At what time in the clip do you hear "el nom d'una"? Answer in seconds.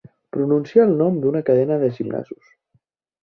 0.87-1.43